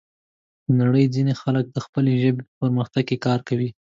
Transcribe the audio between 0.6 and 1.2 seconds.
د نړۍ